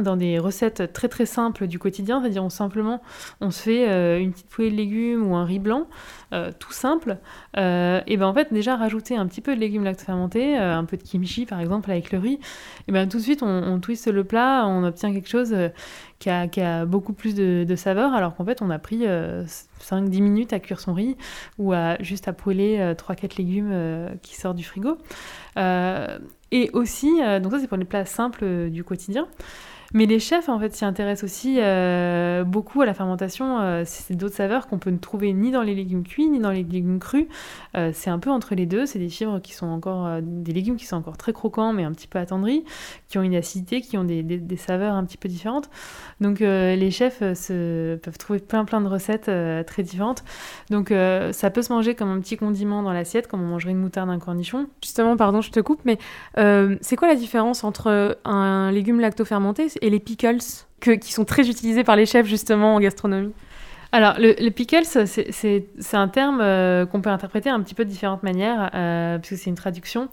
[0.00, 3.02] dans des recettes très très simples du quotidien, c'est-à-dire on simplement
[3.40, 5.86] on se fait une petite poêlée de légumes ou un riz blanc,
[6.58, 7.18] tout simple,
[7.56, 11.02] et ben en fait déjà rajouter un petit peu de légumes lactofermentés, un peu de
[11.02, 12.38] kimchi par exemple avec le riz,
[12.88, 15.54] et ben tout de suite on, twiste le plat, on obtient quelque chose
[16.18, 19.04] qui a, qui, a, beaucoup plus de, de saveur, alors qu'en fait on a pris
[19.04, 21.16] 5-10 minutes à cuire son riz
[21.58, 24.98] ou à juste à poêler 3-4 légumes qui sortent du frigo.
[26.52, 29.26] Et aussi, donc ça c'est pour les plats simples du quotidien.
[29.94, 33.60] Mais les chefs, en fait, s'y intéressent aussi euh, beaucoup à la fermentation.
[33.60, 36.50] Euh, c'est d'autres saveurs qu'on peut ne trouver ni dans les légumes cuits, ni dans
[36.50, 37.26] les légumes crus.
[37.76, 38.86] Euh, c'est un peu entre les deux.
[38.86, 41.92] C'est des fibres qui sont encore, des légumes qui sont encore très croquants, mais un
[41.92, 42.64] petit peu attendris,
[43.08, 44.24] qui ont une acidité, qui ont des,
[44.56, 45.70] saveurs un petit peu différentes.
[46.20, 49.30] Donc, les chefs peuvent trouver plein, plein de recettes
[49.66, 50.24] très différentes.
[50.70, 50.92] Donc,
[51.32, 54.10] ça peut se manger comme un petit condiment dans l'assiette, comme on mangerait une moutarde,
[54.10, 54.66] un cornichon.
[54.82, 55.98] Justement, pardon, je te coupe, mais
[56.80, 60.38] c'est quoi la différence entre un légume lacto-fermenté et les pickles,
[60.80, 63.32] qui sont très utilisés par les chefs justement en gastronomie
[63.92, 68.22] alors, le, pickles, c'est un terme euh, qu'on peut interpréter un petit peu de différentes
[68.22, 70.08] manières, euh, puisque c'est une traduction.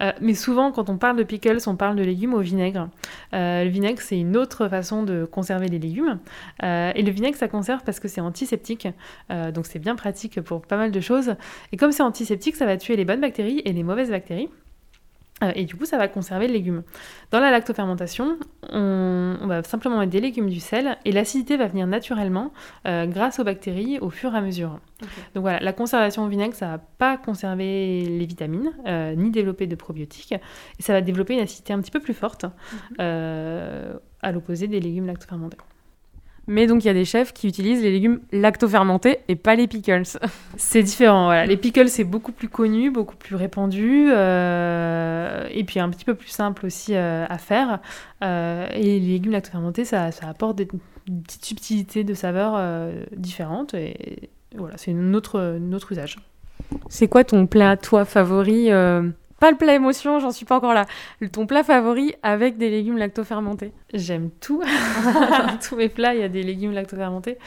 [0.00, 2.88] Euh, mais souvent, quand on parle de pickles, on parle de légumes au vinaigre.
[3.32, 6.18] le vinaigre, c'est une autre façon de conserver les légumes.
[6.62, 8.88] et le vinaigre, ça conserve parce que c'est antiseptique.
[9.52, 11.34] donc, c'est bien pratique pour pas mal de choses.
[11.72, 14.48] Et comme c'est antiseptique, ça va tuer les bonnes bactéries et les mauvaises bactéries.
[15.42, 16.82] Euh, et du coup, ça va conserver le légume.
[17.30, 18.38] Dans la lactofermentation,
[18.70, 22.52] on, va simplement mettre des légumes du sel et l'acidité va venir naturellement
[22.86, 24.80] euh, grâce aux bactéries au fur et à mesure.
[25.34, 29.66] Donc voilà, la conservation au vinaigre, ça va pas conserver les vitamines euh, ni développer
[29.66, 32.46] de probiotiques et ça va développer une acidité un petit peu plus forte
[32.98, 33.98] mhm.
[34.22, 35.58] à l'opposé des légumes lactofermentés.
[36.48, 39.66] Mais donc il y a des chefs qui utilisent les légumes lacto-fermentés et pas les
[39.66, 40.02] pickles.
[40.56, 41.46] c'est différent, voilà.
[41.46, 46.14] Les pickles, c'est beaucoup plus connu, beaucoup plus répandu, euh, et puis un petit peu
[46.14, 47.80] plus simple aussi euh, à faire.
[48.22, 52.60] Euh, et les légumes lacto-fermentés, ça, ça, apporte des, petites subtilités de saveurs
[53.16, 56.16] différentes, et voilà, c'est notre, notre usage.
[56.88, 58.70] C'est quoi ton plat, toi, favori
[59.38, 60.86] pas le plat émotion, j'en suis pas encore là.
[61.32, 64.62] Ton plat favori avec des légumes lacto-fermentés J'aime tout.
[65.68, 67.38] tous mes plats, il y a des légumes lacto-fermentés.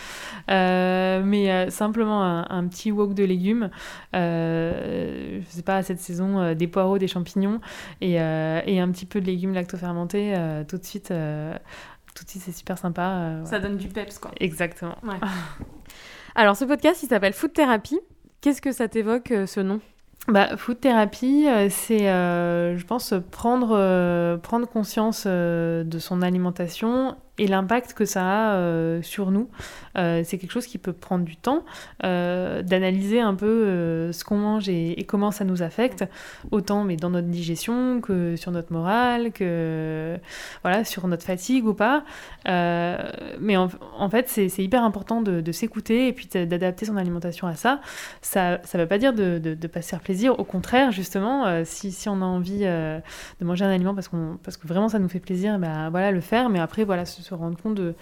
[0.52, 3.70] Euh, mais euh, simplement un, petit wok de légumes.
[4.16, 7.60] Euh, je sais pas, cette saison, euh, des poireaux, des champignons
[8.02, 10.36] et, et, un petit peu de légumes lacto-fermentés.
[10.68, 13.42] tout de suite, tout de suite c'est super sympa.
[13.46, 14.32] Ça donne du peps, quoi.
[14.40, 14.96] Exactement.
[16.36, 17.98] Alors, ce podcast, il s'appelle Food Therapy.
[18.42, 19.82] Qu'est-ce que ça t'évoque, ce nom?
[20.32, 27.16] Bah, food thérapie, euh, c'est, euh, je pense, prendre, euh, prendre conscience de son alimentation
[27.40, 29.50] et l'impact que ça a euh, sur nous.
[29.98, 31.64] Euh, c'est quelque chose qui peut prendre du temps,
[32.04, 36.06] euh, d'analyser un peu ce qu'on mange et, comment ça nous affecte,
[36.52, 40.18] autant mais dans notre digestion que sur notre morale, que
[40.62, 42.04] voilà, sur notre fatigue ou pas.
[42.46, 47.80] mais en, fait, c'est hyper important de, s'écouter et puis d'adapter son alimentation à ça.
[48.22, 51.96] Ça ne veut pas dire de ne pas se faire plaisir, au contraire, justement, si,
[52.08, 53.02] on a envie de
[53.46, 56.22] manger un aliment parce, qu'on parce que vraiment ça nous fait plaisir, ben, voilà, le
[56.22, 57.96] faire, mais après, voilà, se rendre compte de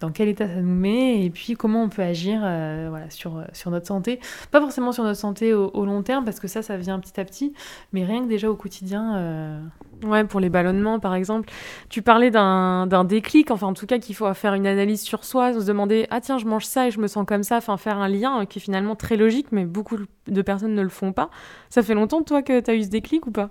[0.00, 3.42] dans quel état ça nous met et puis comment on peut agir euh, voilà, sur,
[3.52, 4.20] sur notre santé.
[4.50, 7.24] Pas forcément sur notre santé au, long terme parce que ça, ça vient petit à
[7.24, 7.54] petit,
[7.92, 9.16] mais rien que déjà au quotidien.
[9.16, 9.60] Euh,
[10.04, 11.48] ouais, pour les ballonnements par exemple.
[11.88, 15.52] Tu parlais d'un déclic, enfin en tout cas qu'il faut faire une analyse sur soi,
[15.52, 17.98] se demander ah tiens je mange ça et je me sens comme ça, enfin faire
[17.98, 21.12] un lien euh, qui est finalement très logique mais beaucoup de personnes ne le font
[21.12, 21.30] pas.
[21.70, 23.50] Ça fait longtemps toi que tu as eu ce déclic ou pas?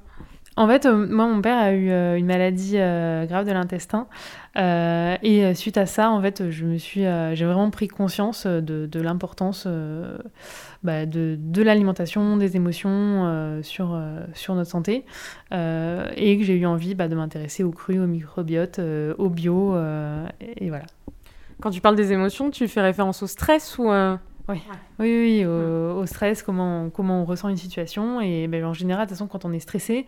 [0.56, 4.08] En fait, euh, moi, mon père a eu euh, une maladie euh, grave de l'intestin.
[4.56, 9.68] et suite à ça, en fait, je me suis, j'ai vraiment pris conscience de, l'importance
[10.84, 14.00] bah, de, de l'alimentation, des émotions sur,
[14.34, 15.06] sur notre santé.
[15.52, 18.80] et que j'ai eu envie bah, de m'intéresser au cru, au microbiote,
[19.18, 19.76] au bio.
[20.40, 20.86] Et, et, voilà.
[21.62, 23.90] Quand tu parles des émotions, tu fais référence au stress ou
[24.50, 24.62] oui,
[25.00, 28.20] oui, oui au, stress, comment, comment on ressent une situation.
[28.20, 30.06] Et ben, en général, de toute façon, quand on est stressé,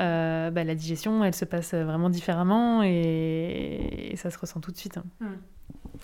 [0.00, 4.76] euh, ben, la digestion, elle se passe vraiment différemment et, ça se ressent tout de
[4.76, 4.98] suite.
[4.98, 5.04] Hein.
[5.20, 5.98] Hmm.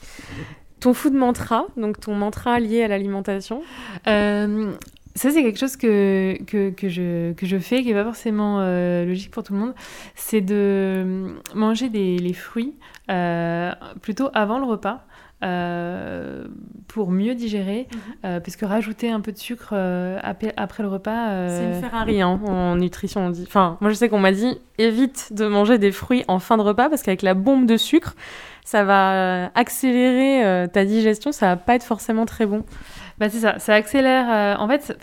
[0.81, 3.63] Ton food mantra, donc ton mantra lié à l'alimentation
[4.07, 4.73] euh,
[5.17, 8.59] ça, c'est quelque chose que, que, que, je, que je fais, qui n'est pas forcément
[8.59, 9.75] euh, logique pour tout le monde.
[10.17, 12.75] C'est de manger des, les fruits
[14.03, 15.07] plutôt avant le repas.
[15.43, 16.45] Euh,
[16.89, 17.89] pour mieux digérer,
[18.25, 21.49] euh, puisque rajouter un peu de sucre euh, après, le repas...
[21.49, 23.45] C'est une Ferrari hein, en nutrition, on dit.
[23.47, 26.63] Enfin, moi je sais qu'on m'a dit, évite de manger des fruits en fin de
[26.63, 28.15] repas, parce qu'avec la bombe de sucre,
[28.65, 32.65] ça va accélérer ta digestion, ça va pas être forcément très bon.
[33.19, 34.31] Bah c'est ça, ça accélère.
[34.31, 34.97] Euh, en fait,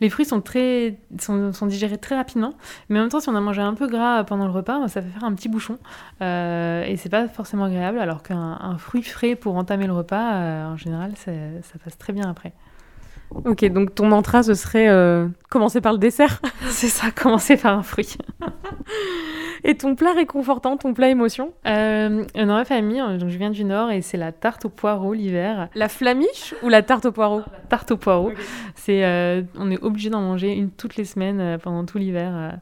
[0.00, 2.54] les fruits sont très, sont, digérés très rapidement,
[2.88, 5.00] mais en même temps, si on a mangé un peu gras pendant le repas, ça
[5.00, 5.78] fait faire un petit bouchon
[6.22, 7.98] euh, et c'est pas forcément agréable.
[7.98, 11.32] Alors qu'un fruit frais pour entamer le repas, euh, en général, ça
[11.82, 12.52] passe très bien après.
[13.44, 17.76] Ok, donc ton mantra, ce serait euh, commencer par le dessert C'est ça, commencer par
[17.76, 18.16] un fruit.
[19.64, 21.52] et ton plat réconfortant, ton plat émotion?
[21.66, 24.68] Euh, Dans ma famille, euh, donc je viens du Nord et c'est la tarte au
[24.68, 25.68] poireau l'hiver.
[25.74, 27.40] La flamiche ou la tarte au poireau?
[27.40, 28.32] La tarte au poireau.
[28.74, 29.02] C'est,
[29.56, 32.58] on est obligé d'en manger une toutes les semaines pendant tout l'hiver.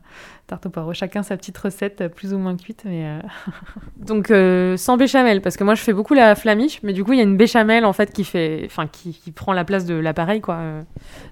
[0.51, 0.93] Tarte au poireau.
[0.93, 3.19] Chacun sa petite recette, plus ou moins cuite, mais.
[3.97, 4.33] Donc
[4.77, 7.21] sans béchamel, parce que moi je fais beaucoup la flamiche, mais du coup il y
[7.21, 10.41] a une béchamel en fait qui fait, enfin qui, qui prend la place de l'appareil
[10.41, 10.59] quoi.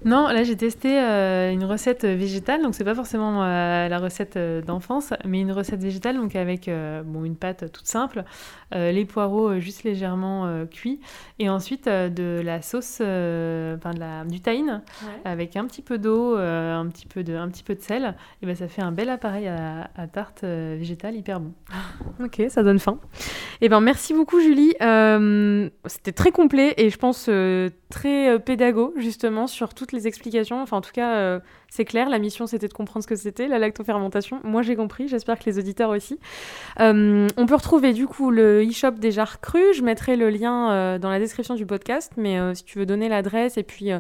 [0.04, 5.40] Non, là j'ai testé une recette végétale, donc c'est pas forcément la recette d'enfance, mais
[5.40, 6.70] une recette végétale donc avec
[7.04, 8.24] bon une pâte toute simple,
[8.72, 11.00] les poireaux juste légèrement cuits,
[11.38, 14.82] et ensuite de la sauce, enfin de la, du tahine
[15.24, 18.46] avec un petit peu d'eau, un petit peu de, un petit peu de sel, et
[18.46, 21.52] ben ça fait un bel appareil à, tarte végétale hyper bon.
[22.24, 22.98] ok, ça donne faim.
[23.60, 24.74] Eh ben merci beaucoup Julie,
[25.86, 27.28] c'était très complet et je pense
[27.88, 30.60] très euh, pédago justement sur toutes les explications.
[30.62, 32.08] Enfin, en tout cas, euh, c'est clair.
[32.08, 34.40] La mission, c'était de comprendre ce que c'était la lactofermentation.
[34.44, 35.08] Moi, j'ai compris.
[35.08, 36.18] J'espère que les auditeurs aussi.
[36.80, 39.74] Euh, on peut retrouver du coup le e-shop des jarres crues.
[39.74, 42.12] Je mettrai le lien dans la description du podcast.
[42.16, 43.90] Mais si tu veux donner l'adresse et puis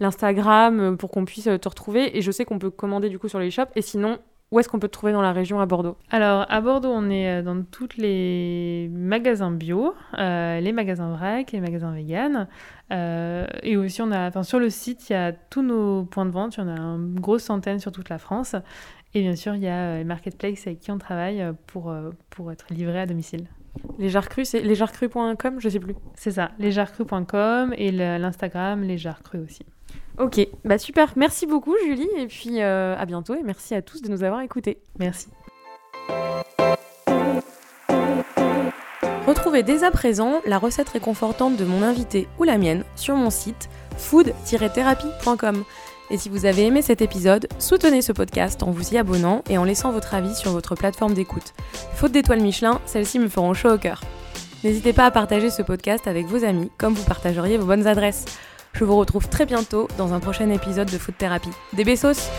[0.00, 2.16] l'Instagram pour qu'on puisse te retrouver.
[2.16, 3.66] Et je sais qu'on peut commander du coup sur le e-shop.
[3.76, 4.18] Et sinon,
[4.50, 5.96] où est-ce qu'on peut te trouver dans la région à Bordeaux?
[6.10, 11.92] Alors, à Bordeaux, on est dans tous les magasins bio, les magasins vrac, les magasins
[11.92, 12.48] vegan.
[12.92, 16.30] Euh, et aussi, on a, sur le site, il y a tous nos points de
[16.30, 16.56] vente.
[16.56, 18.54] Il y en a une grosse centaine sur toute la France.
[19.14, 21.94] Et bien sûr, il y a euh, les marketplaces avec qui on travaille euh, pour,
[22.30, 23.46] pour être livré à domicile.
[23.98, 25.94] Les jarres crues, c'est lesjarcrus.com, je sais plus.
[26.14, 28.84] C'est ça, lesjarcrus.com et l'Instagram,
[29.22, 29.64] crues aussi.
[30.18, 31.12] Ok, bah super.
[31.16, 32.08] Merci beaucoup, Julie.
[32.16, 33.34] Et puis à bientôt.
[33.34, 34.78] Et merci à tous de nous avoir écoutés.
[34.98, 35.28] Merci.
[39.26, 43.28] Retrouvez dès à présent la recette réconfortante de mon invité ou la mienne sur mon
[43.28, 45.64] site food-thérapie.com.
[46.10, 49.58] Et si vous avez aimé cet épisode, soutenez ce podcast en vous y abonnant et
[49.58, 51.52] en laissant votre avis sur votre plateforme d'écoute.
[51.94, 54.00] Faute d'étoiles Michelin, celles-ci me feront chaud au cœur.
[54.64, 58.24] N'hésitez pas à partager ce podcast avec vos amis, comme vous partageriez vos bonnes adresses.
[58.78, 61.50] Je vous retrouve très bientôt dans un prochain épisode de Food Thérapie.
[61.72, 62.30] Des bessos